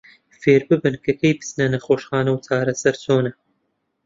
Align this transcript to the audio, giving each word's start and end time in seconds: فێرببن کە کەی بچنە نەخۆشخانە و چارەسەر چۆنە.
فێرببن 0.41 0.95
کە 1.05 1.13
کەی 1.21 1.35
بچنە 1.37 1.65
نەخۆشخانە 1.73 2.31
و 2.33 2.43
چارەسەر 2.45 2.95
چۆنە. 3.03 3.31